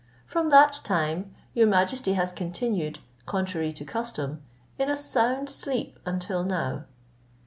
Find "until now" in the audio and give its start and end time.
6.07-6.85